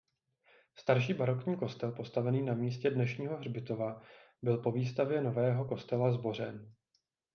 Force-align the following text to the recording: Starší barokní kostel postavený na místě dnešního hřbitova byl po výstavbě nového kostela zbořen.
Starší 0.75 1.13
barokní 1.13 1.57
kostel 1.57 1.91
postavený 1.91 2.41
na 2.41 2.53
místě 2.53 2.89
dnešního 2.89 3.37
hřbitova 3.37 4.01
byl 4.41 4.57
po 4.57 4.71
výstavbě 4.71 5.21
nového 5.21 5.65
kostela 5.65 6.11
zbořen. 6.11 6.73